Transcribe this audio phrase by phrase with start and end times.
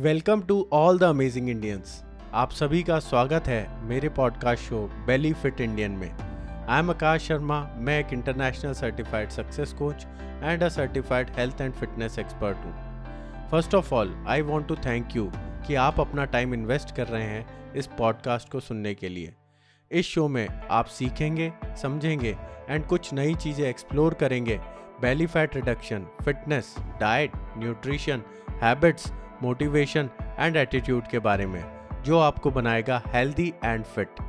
[0.00, 2.02] Welcome to all the amazing Indians.
[2.34, 7.26] आप सभी का स्वागत है मेरे podcast show belly fit Indian में। आई एम आकाश
[7.28, 10.06] शर्मा, मैं एक international certified success coach
[10.42, 12.72] and a certified health and fitness expert हूँ।
[13.50, 15.30] First of all I want to thank you
[15.66, 19.34] कि आप अपना टाइम इन्वेस्ट कर रहे हैं इस पॉडकास्ट को सुनने के लिए।
[19.90, 22.36] इस शो में आप सीखेंगे, समझेंगे
[22.68, 24.60] एंड कुछ नई चीज़ें एक्सप्लोर करेंगे।
[25.00, 28.22] Belly fat reduction fitness diet nutrition
[28.62, 29.12] habits
[29.42, 31.62] motivation and attitude के बारे में,
[32.04, 34.20] जो आपको बनाएगा हेल्दी एंड फिट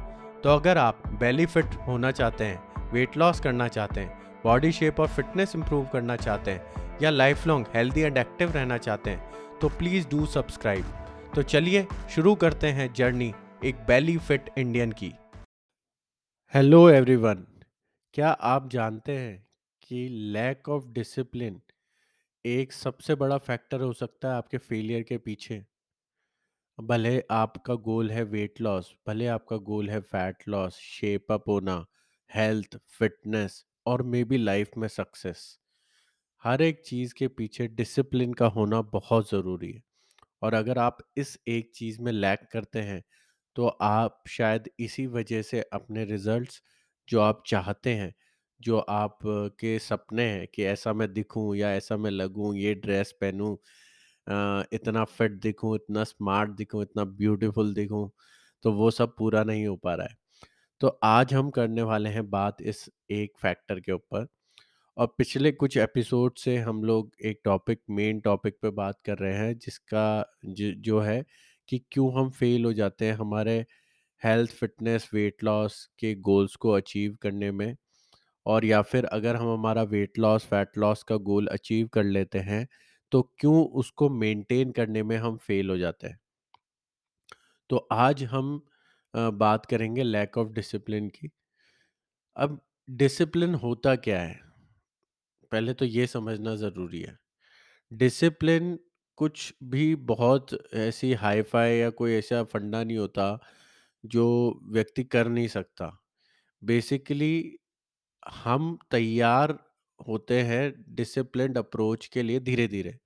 [0.44, 5.00] तो अगर आप बेली फिट होना चाहते हैं वेट लॉस करना चाहते हैं बॉडी शेप
[5.00, 9.60] और फिटनेस इंप्रूव करना चाहते हैं, या life long healthy and active रहना चाहते हैं
[9.62, 10.86] तो प्लीज़ डू सब्सक्राइब
[11.36, 13.34] तो चलिए शुरू करते हैं जर्नी
[13.66, 15.14] एक बेली फिट इंडियन की.
[16.54, 17.46] हेलो एवरीवन
[18.14, 19.38] क्या आप जानते हैं
[19.84, 21.62] कि लैक ऑफ़ डिसिप्लिन
[22.46, 25.64] एक सबसे बड़ा फैक्टर हो सकता है आपके फेलियर के पीछे।
[26.78, 31.86] भले आपका गोल है वेट लॉस, भले आपका गोल है फैट लॉस, शेप अप होना,
[32.30, 35.44] हेल्थ, फिटनेस और मे बी लाइफ में सक्सेस।
[36.44, 39.82] हर एक चीज़ के पीछे डिसिप्लिन का होना बहुत ज़रूरी है।
[40.42, 43.04] और अगर आप इस एक चीज़ में लैक करते हैं
[43.56, 46.62] तो आप शायद इसी वजह से अपने रिजल्ट्स
[47.08, 48.14] जो आप चाहते हैं
[48.62, 49.18] जो आप
[49.60, 53.56] के सपने हैं कि ऐसा मैं दिखूं या ऐसा मैं लगूं, ये ड्रेस पहनूं
[54.74, 58.08] इतना फिट दिखूं, इतना स्मार्ट दिखूं, इतना ब्यूटीफुल दिखूं
[58.64, 60.16] तो वो सब पूरा नहीं हो पा रहा है।
[60.82, 64.28] तो आज हम करने वाले हैं बात इस एक फैक्टर के ऊपर
[64.98, 69.34] और पिछले कुछ एपिसोड से हम लोग एक टॉपिक, मेन टॉपिक पे बात कर रहे
[69.36, 71.24] हैं, जिसका जो है
[71.70, 73.66] कि क्यों हम फेल हो जाते हैं हमारे
[74.22, 77.76] हेल्थ, फिटनेस, वेट लॉस के गोल्स को अचीव करने में
[78.46, 82.40] और या फिर अगर हम हमारा वेट लॉस फैट लॉस का गोल अचीव कर लेते
[82.42, 82.68] हैं
[83.12, 86.20] तो क्यों उसको मेंटेन करने में हम फेल हो जाते हैं?
[87.70, 88.62] तो आज हम
[89.14, 91.32] बात करेंगे लैक ऑफ़ डिसिप्लिन की।
[92.38, 94.40] अब डिसिप्लिन होता क्या है?
[95.52, 97.18] पहले तो ये समझना ज़रूरी है।
[97.92, 98.78] डिसिप्लिन
[99.18, 103.40] कुछ भी बहुत ऐसी हाई फाई या कोई ऐसा फंडा नहीं होता,
[104.04, 105.92] जो व्यक्ति कर नहीं सकता।
[106.62, 107.34] बेसिकली
[108.24, 109.58] हम तैयार
[110.00, 110.64] होते हैं
[110.96, 112.98] डिसिप्लिन्ड अप्रोच के लिए धीरे-धीरे,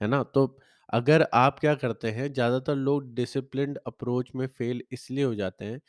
[0.00, 0.22] है ना?
[0.24, 0.58] तो
[0.90, 5.80] अगर आप क्या करते हैं, ज़्यादातर लोग डिसिप्लिन्ड अप्रोच में फेल इसलिए हो जाते हैं,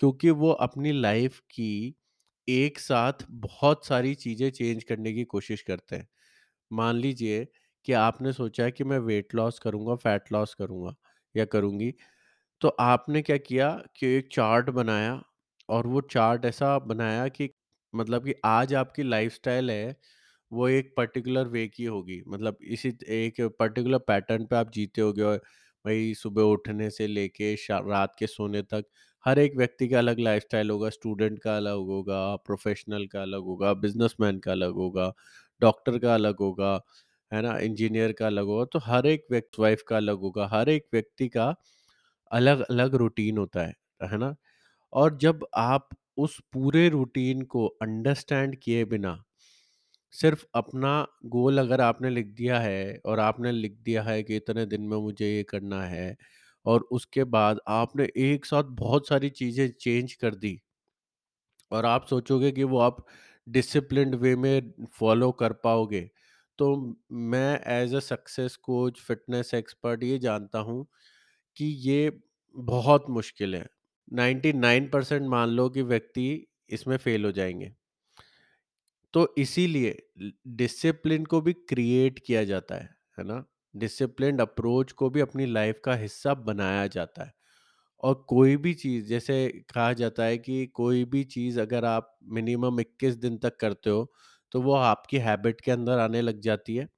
[0.00, 1.70] क्योंकि वो अपनी लाइफ की
[2.48, 6.08] एक साथ बहुत सारी चीज़ें चेंज करने की कोशिश करते हैं।
[6.70, 7.46] मान लीजिए
[7.86, 10.94] कि आपने सोचा है कि मैं वेट लॉस करूँगा, फैट लॉस करूँगा
[11.34, 11.92] या करूँगी,
[12.60, 15.22] तो आपने क्या किया कि एक चार्ट बनाया
[15.68, 17.48] और वो चार्ट ऐसा बनाया कि
[17.94, 19.96] मतलब कि आज आपकी लाइफ़स्टाइल है,
[20.52, 25.22] वो एक पर्टिकुलर वे की होगी। मतलब इसी एक पर्टिकुलर पैटर्न पे आप जीते होगे
[25.22, 25.36] और
[25.84, 28.84] भाई सुबह उठने से लेके रात के सोने तक
[29.24, 33.72] हर एक व्यक्ति का अलग लाइफ़स्टाइल होगा। स्टूडेंट का अलग होगा, प्रोफ़ेशनल का अलग होगा,
[33.76, 35.12] बिज़नेसमैन का अलग होगा,
[35.62, 36.80] डॉक्टर का अलग होगा,
[37.32, 37.58] है ना?
[37.60, 41.28] इंजीनियर का अलग होगा। तो हर एक व्यक्ति वाइफ़ का अलग होगा। हर एक व्यक्ति
[41.28, 41.54] का
[42.30, 44.34] अलग-अलग रूटीन होता है, है ना?
[44.92, 45.88] और जब आप
[46.18, 49.16] उस पूरे रूटीन को अंडरस्टैंड किए बिना
[50.14, 50.92] सिर्फ़ अपना
[51.28, 54.96] गोल अगर आपने लिख दिया है और आपने लिख दिया है कि इतने दिन में
[54.98, 56.16] मुझे ये करना है
[56.66, 60.58] और उसके बाद आपने एक साथ बहुत सारी चीज़ें चेंज कर दी
[61.70, 63.04] और आप सोचोगे कि वो आप
[63.46, 66.00] डिसिप्लिन्ड वे में फॉलो कर पाओगे,
[66.58, 70.86] तो मैं as a success coach, fitness expert ये जानता हूँ
[71.56, 72.10] कि ये
[72.56, 73.66] बहुत मुश्किल है।
[74.08, 76.26] 99% मान लो कि व्यक्ति
[76.70, 77.72] इसमें फ़ेल हो जाएँगे
[79.14, 79.96] तो इसीलिए
[80.56, 82.88] डिसिप्लिन को भी क्रिएट किया जाता है,
[83.18, 83.44] है ना?
[83.74, 87.32] डिसिप्लिन्ड अप्रोच को भी अपनी लाइफ़ का हिस्सा बनाया जाता है।
[88.02, 89.36] और कोई भी चीज़ जैसे
[89.74, 94.12] कहा जाता है कि कोई भी चीज़ अगर आप मिनिमम 21 दिन तक करते हो,
[94.52, 96.88] तो वो आपकी हैबिट के अंदर आने लग जाती है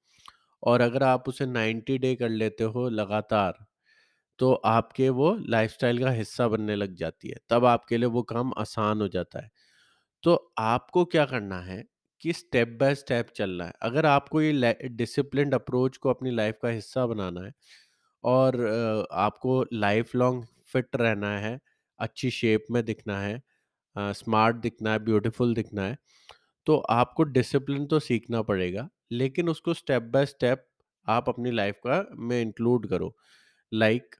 [0.63, 3.67] और अगर आप उसे 90 डे कर लेते हो लगातार,
[4.39, 8.53] तो आपके वो लाइफ़स्टाइल का हिस्सा बनने लग जाती है। तब आपके लिए वो काम
[8.59, 9.51] आसान हो जाता है।
[10.25, 11.85] तो आपको क्या करना है
[12.23, 16.69] कि स्टेप बाय स्टेप चलना है। अगर आपको ये डिसिप्लिन्ड अप्रोच को अपनी लाइफ का
[16.71, 17.53] हिस्सा बनाना है
[18.25, 18.57] और
[19.15, 21.59] आपको लाइफ लॉन्ग फिट रहना है,
[22.01, 23.43] अच्छी शेप में दिखना है,
[23.97, 25.99] स्मार्ट दिखना है, ब्यूटीफुल दिखना है,
[26.67, 30.67] तो आपको डिसिप्लिन तो सीखना पड़ेगा, लेकिन उसको स्टेप बाय स्टेप
[31.07, 33.15] आप अपनी लाइफ का में इंक्लूड करो।
[33.73, 34.17] लाइक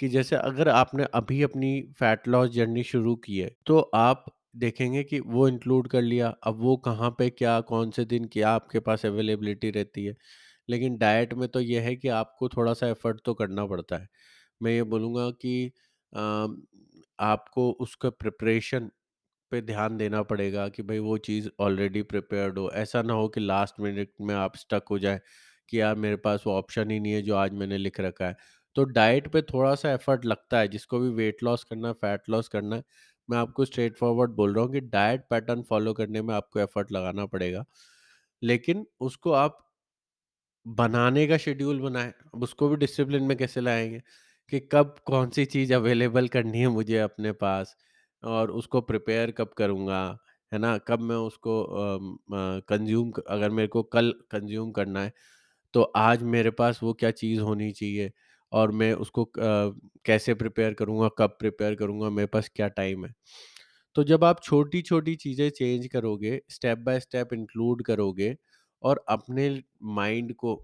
[0.00, 4.24] कि जैसे अगर आपने अभी अपनी फैट लॉस जर्नी शुरू की है, तो आप
[4.56, 8.50] देखेंगे कि वो इंक्लूड कर लिया, अब वो कहाँ पे क्या, कौन से दिन क्या
[8.50, 10.14] आपके पास अवेलेबिलिटी रहती है।
[10.68, 14.08] लेकिन डाइट में तो ये है कि आपको थोड़ा-सा एफ़र्ट तो करना पड़ता है।
[14.60, 15.72] मैं ये बोलूँगा कि
[16.12, 16.20] अ,
[17.18, 18.90] आपको उसका प्रिपरेशन
[19.52, 23.40] पे ध्यान देना पड़ेगा कि भाई वो चीज़ ऑलरेडी प्रिपेयर्ड हो। ऐसा ना हो कि
[23.40, 25.20] लास्ट मिनट में आप स्टक हो जाए
[25.68, 28.36] कि यार मेरे पास वो ऑप्शन ही नहीं है जो आज मैंने लिख रखा है।
[28.76, 32.48] तो डाइट पे थोड़ा-सा एफ़र्ट लगता है, जिसको भी वेट लॉस करना है, फैट लॉस
[32.48, 32.82] करना है,
[33.28, 36.92] मैं आपको स्ट्रेट फॉरवर्ड बोल रहा हूँ कि डाइट पैटर्न फ़ॉलो करने में आपको एफ़र्ट
[36.92, 37.64] लगाना पड़ेगा।
[38.42, 39.58] लेकिन उसको आप
[40.66, 44.02] बनाने का शेड्यूल बनाएँ। अब उसको भी डिसिप्लिन में कैसे लाएँगे
[44.52, 47.76] कि कब कौन-सी चीज़ अवेलेबल करनी है मुझे अपने पास
[48.22, 50.00] और उसको प्रिपेयर कब करूँगा,
[50.52, 50.76] है ना?
[50.80, 51.64] कब मैं उसको
[52.62, 55.12] कंज़्यूम अगर मेरे को कल कंज़्यूम करना है,
[55.74, 58.12] तो आज मेरे पास वो क्या चीज़ होनी चाहिए
[58.52, 63.12] और मैं उसको कैसे प्रिपेयर करूँगा, कब प्रिपेयर करूँगा, मेरे पास क्या टाइम है।
[63.96, 68.36] तो जब आप छोटी-छोटी चीज़ें चेंज करोगे, स्टेप बाय स्टेप इंक्लूड करोगे
[68.82, 69.50] और अपने
[69.94, 70.54] माइंड को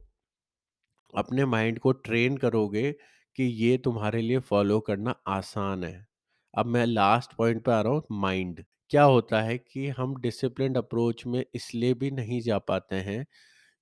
[1.14, 2.90] अपने माइंड को ट्रेन करोगे
[3.38, 6.06] कि ये तुम्हारे लिए फॉलो करना आसान है।
[6.55, 10.75] अब मैं लास्ट पॉइंट पे आ रहा हूँ माइंड। क्या होता है कि हम डिसिप्लिन
[10.75, 13.25] अप्रोच में इसलिए भी नहीं जा पाते हैं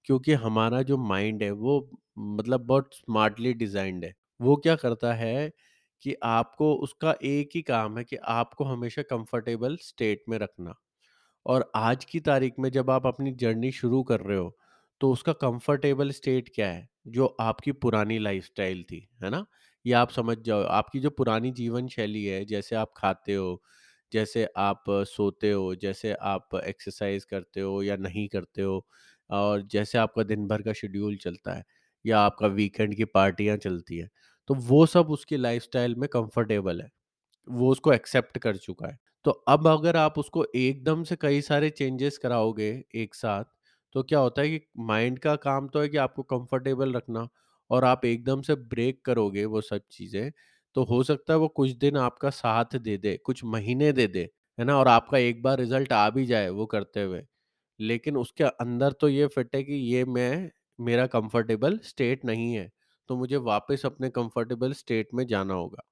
[0.07, 1.79] क्योंकि हमारा जो माइंड है वो
[2.19, 5.51] मतलब बहुत स्मार्टली डिज़ाइंड है। वो क्या करता है
[6.03, 10.75] कि आपको उसका एक ही काम है कि आपको हमेशा कंफर्टेबल स्टेट में रखना।
[11.47, 14.57] और आज की तारीख में जब आप अपनी जर्नी शुरू कर रहे हो,
[15.01, 16.89] तो उसका कंफर्टेबल स्टेट क्या है?
[17.09, 19.45] जो आपकी पुरानी लाइफ़स्टाइल थी, है ना?
[19.85, 23.63] ये आप समझ जाओ, आपकी जो पुरानी जीवन शैली है, जैसे आप खाते हो,
[24.13, 28.87] जैसे आप सोते हो, जैसे आप एक्सरसाइज़ करते हो या नहीं करते हो
[29.31, 31.65] और जैसे आपका दिन भर का शेड्यूल चलता है
[32.05, 34.09] या आपका वीकेंड की पार्टियाँ चलती हैं,
[34.49, 36.89] तो वो सब उसकी लाइफ़स्टाइल में कंफर्टेबल है।
[37.49, 41.71] वो उसको एक्सेप्ट कर चुका है। तो अब अगर आप उसको एकदम से कई सारे
[41.71, 43.45] चेंजेस कराओगे एक साथ,
[43.95, 47.29] तो क्या होता है कि माइंड का काम तो है कि आपको कंफर्टेबल रखना
[47.71, 50.31] और आप एकदम से ब्रेक करोगे वो सब चीज़ें,
[50.77, 54.29] तो हो सकता है वो कुछ दिन आपका साथ दे दे, कुछ महीने दे दे,
[54.59, 54.77] है ना?
[54.79, 57.23] और आपका एक बार रिज़ल्ट आ भी जाए वो करते हुए।
[57.81, 62.71] लेकिन उसके अंदर तो ये फिट है कि ये मैं मेरा कंफर्टेबल स्टेट नहीं है,
[63.09, 65.83] तो मुझे वापस अपने कंफर्टेबल स्टेट में जाना होगा।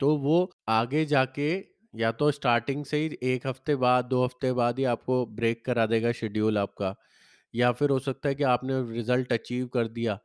[0.00, 1.50] तो वो आगे जाके
[1.94, 5.86] या तो स्टार्टिंग से ही एक हफ़्ते बाद, दो हफ़्ते बाद ही आपको ब्रेक करा
[5.86, 6.94] देगा शेड्यूल आपका
[7.54, 10.18] या फिर हो सकता है कि आपने रिज़ल्ट अचीव कर दिया,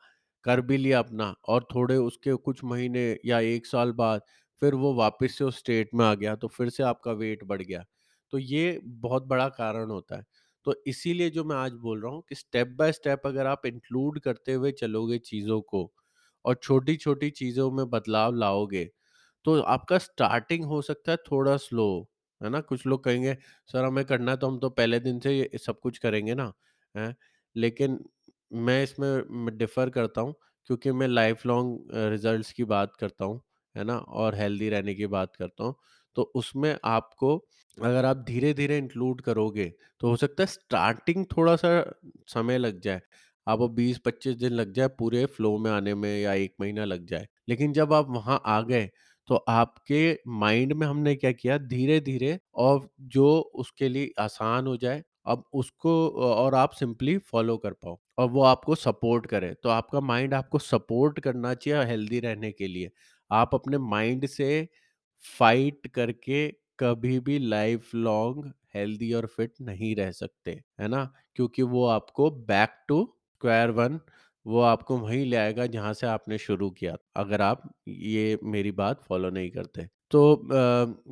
[0.46, 4.22] कर भी लिया अपना और थोड़े उसके कुछ महीने या एक साल बाद
[4.62, 7.62] फिर वो वापस से उस स्टेट में आ गया, तो फिर से आपका वेट बढ़
[7.64, 7.84] गया।
[8.34, 10.24] तो ये बहुत बड़ा कारण होता है।
[10.68, 14.20] तो इसीलिए जो मैं आज बोल रहा हूँ कि स्टेप बाय स्टेप अगर आप इंक्लूड
[14.22, 15.92] करते हुए चलोगे चीज़ों को
[16.46, 18.86] और छोटी-छोटी चीज़ों में बदलाव लाओगे
[19.46, 22.10] तो आपका स्टार्टिंग हो सकता है थोड़ा स्लो,
[22.42, 22.62] है ना?
[22.62, 23.38] कुछ लोग कहेंगे
[23.70, 26.54] सर हमें करना है तो हम तो पहले दिन से ये सब कुछ करेंगे ना,
[26.96, 27.16] है
[27.56, 28.00] लेकिन
[28.58, 30.34] मैं इसमें डिफ़र करता हूँ
[30.70, 33.42] क्योंकि मैं लाइफ़ लॉन्ग रिज़ल्ट्स की बात करता हूँ,
[33.76, 33.98] है ना?
[33.98, 35.76] और हेल्दी रहने की बात करता हूँ।
[36.18, 37.36] तो उसमें आपको
[37.78, 39.66] अगर आप धीरे-धीरे इंक्लूड करोगे,
[40.02, 41.72] तो हो सकता है स्टार्टिंग थोड़ा-सा
[42.30, 43.02] समय लग जाए।
[43.48, 47.28] आपको 20-25 दिन लग जाए पूरे फ्लो में आने में या एक महीना लग जाए।
[47.50, 48.90] लेकिन जब आप वहाँ आ गए
[49.30, 50.02] तो आपके
[50.36, 55.94] माइंड में हमने क्या किया धीरे-धीरे और जो उसके लिए आसान हो जाए, अब उसको
[56.26, 60.60] और आप सिंपली फ़ॉलो कर पाओ और वो आपको सपोर्ट करे। तो आपका माइंड आपको
[60.60, 62.92] सपोर्ट करना चाहिए हेल्दी रहने के लिए।
[63.32, 64.68] आप अपने माइंड से
[65.24, 66.48] फाइट करके
[66.80, 71.04] कभी भी लाइफ़ लॉन्ग हेल्दी और फिट नहीं रह सकते, है ना?
[71.36, 74.00] क्योंकि वो आपको बैक टू स्क्वायर वन
[74.46, 79.02] वो आपको वहीं ले आएगा जहाँ से आपने शुरू किया, अगर आप ये मेरी बात
[79.04, 80.48] फ़ॉलो नहीं करते। तो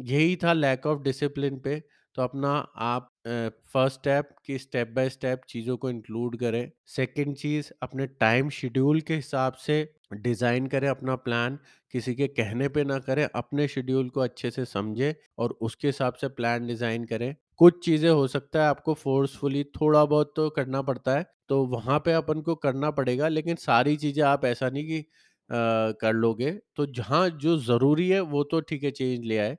[0.04, 1.82] यही था लैक ऑफ़ डिसिप्लिन पे,
[2.16, 2.50] तो अपना
[2.84, 8.50] आप फ़र्स्ट स्टेप कि स्टेप बाय स्टेप चीज़ों को इंक्लूड करें। सेकंड चीज़ अपने टाइम
[8.52, 9.78] शेड्यूल के हिसाब से
[10.16, 11.58] डिज़ाइन करें अपना प्लान,
[11.94, 16.14] किसी के कहने पे ना करें, अपने शेड्यूल को अच्छे से समझें और उसके हिसाब
[16.22, 20.82] से प्लान डिज़ाइन करें। कुछ चीज़ें हो सकता है आपको फ़ोर्सफुली थोड़ा बहुत तो करना
[20.84, 24.84] पड़ता है, तो वहाँ पे अपन को करना पड़ेगा लेकिन सारी चीज़ें आप ऐसा नहीं
[24.88, 25.56] कि अ,
[26.02, 29.58] कर लोगे। तो जहाँ जो ज़रूरी है वो तो ठीक है चेंज ले आए,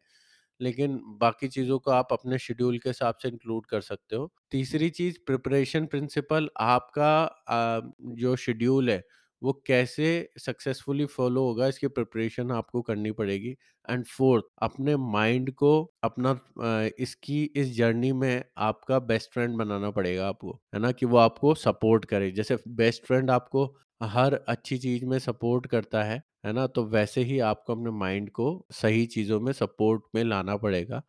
[0.60, 4.90] लेकिन बाकी चीज़ों को आप अपने शेड्यूल के हिसाब से इंक्लूड कर सकते हो। तीसरी
[4.90, 7.12] चीज़ प्रिपरेशन प्रिंसिपल आपका
[8.16, 9.02] जो शेड्यूल है
[9.42, 10.06] वो कैसे
[10.38, 13.50] सक्सेसफुली फॉलो होगा इसकी प्रिपरेशन आपको करनी पड़ेगी।
[13.88, 15.72] एंड फोर्थ अपने माइंड को
[16.04, 16.38] अपना
[16.98, 20.92] इसकी इस जर्नी में आपका बेस्ट फ्रेंड बनाना पड़ेगा आपको, है ना?
[20.92, 23.66] कि वो आपको सपोर्ट करे। जैसे बेस्ट फ्रेंड आपको
[24.04, 26.66] हर अच्छी चीज़ में सपोर्ट करता है, है ना?
[26.66, 31.02] तो वैसे ही आपको अपने माइंड को सही चीज़ों में सपोर्ट में लाना पड़ेगा।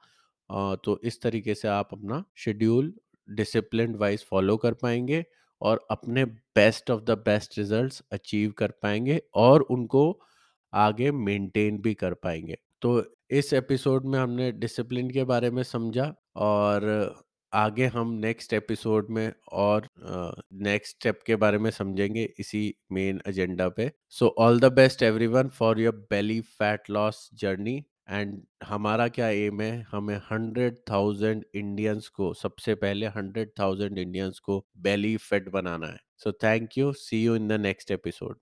[0.86, 2.94] तो इस तरीके से आप अपना शेड्यूल
[3.30, 5.26] डिसिप्लिन्ड वाइज़ फॉलो कर पाएँगे
[5.62, 10.22] और अपने best of the best results achieve कर पाएँगे और उनको
[10.74, 16.14] आगे मेंटेन भी कर पाएँगे तो इस एपिसोड में हमने डिसिप्लिन के बारे में समझा
[16.36, 16.84] और
[17.54, 19.88] आगे हम नेक्स्ट एपिसोड में और
[20.54, 25.48] नेक्स्ट स्टेप के बारे में समझेंगे इसी मेन एजेंडा पे। So all the best everyone
[25.50, 27.76] for your belly fat loss journey
[28.10, 29.86] and हमारा क्या एम है?
[29.92, 36.00] हमें हंड्रेड थाउज़ेंड इंडियंस को, सबसे पहले हंड्रेड थाउज़ेंड इंडियंस को बेली फिट बनाना है।
[36.18, 38.36] So thank you see you in the next episode